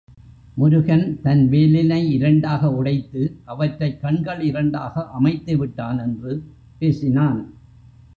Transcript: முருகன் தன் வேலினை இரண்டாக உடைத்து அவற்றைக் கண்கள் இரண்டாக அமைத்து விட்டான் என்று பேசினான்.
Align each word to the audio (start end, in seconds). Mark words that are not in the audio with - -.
முருகன் 0.55 1.19
தன் 1.21 1.49
வேலினை 1.49 2.09
இரண்டாக 2.09 2.71
உடைத்து 2.71 3.39
அவற்றைக் 3.45 4.01
கண்கள் 4.01 4.41
இரண்டாக 4.41 5.05
அமைத்து 5.07 5.57
விட்டான் 5.57 5.99
என்று 5.99 6.43
பேசினான். 6.79 7.53